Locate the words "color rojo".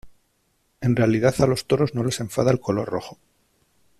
2.59-3.19